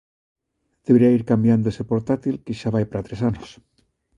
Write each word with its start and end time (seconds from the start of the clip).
"Debería 0.87 1.15
ir 1.17 1.23
cambiando 1.31 1.67
ese 1.69 1.83
portátil, 1.91 2.35
que 2.45 2.57
xa 2.59 2.69
vai 2.75 2.85
para 2.87 3.05
tres 3.07 3.21
anos". 3.29 3.49